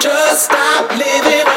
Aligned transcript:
Just 0.00 0.46
stop 0.46 0.90
living 0.96 1.51